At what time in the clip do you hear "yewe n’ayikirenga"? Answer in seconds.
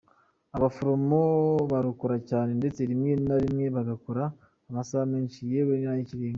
5.51-6.29